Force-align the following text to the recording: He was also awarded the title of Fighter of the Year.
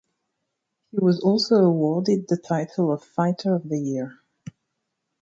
He 0.89 0.97
was 0.97 1.19
also 1.19 1.57
awarded 1.63 2.27
the 2.27 2.35
title 2.37 2.91
of 2.91 3.03
Fighter 3.03 3.53
of 3.53 3.69
the 3.69 3.79
Year. 3.79 4.17